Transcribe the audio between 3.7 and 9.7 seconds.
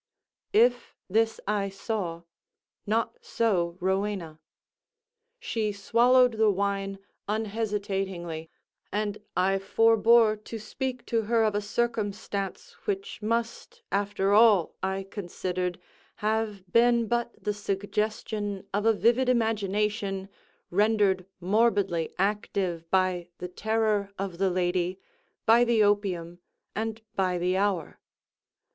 Rowena. She swallowed the wine unhesitatingly, and I